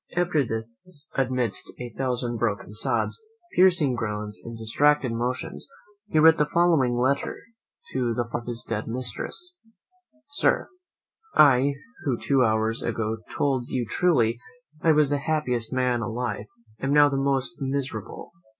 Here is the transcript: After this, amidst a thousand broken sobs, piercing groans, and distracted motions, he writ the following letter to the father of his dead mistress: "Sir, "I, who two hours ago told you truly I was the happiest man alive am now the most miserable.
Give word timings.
After 0.17 0.43
this, 0.43 1.05
amidst 1.15 1.73
a 1.79 1.93
thousand 1.95 2.37
broken 2.39 2.73
sobs, 2.73 3.19
piercing 3.55 3.93
groans, 3.93 4.41
and 4.43 4.57
distracted 4.57 5.11
motions, 5.11 5.67
he 6.07 6.17
writ 6.17 6.37
the 6.37 6.47
following 6.47 6.95
letter 6.95 7.37
to 7.91 8.15
the 8.15 8.23
father 8.27 8.39
of 8.41 8.47
his 8.47 8.65
dead 8.67 8.87
mistress: 8.87 9.57
"Sir, 10.31 10.69
"I, 11.35 11.73
who 12.03 12.17
two 12.17 12.43
hours 12.43 12.81
ago 12.81 13.17
told 13.29 13.67
you 13.67 13.85
truly 13.85 14.39
I 14.81 14.91
was 14.91 15.11
the 15.11 15.19
happiest 15.19 15.71
man 15.71 16.01
alive 16.01 16.45
am 16.79 16.91
now 16.93 17.07
the 17.07 17.15
most 17.17 17.53
miserable. 17.61 18.31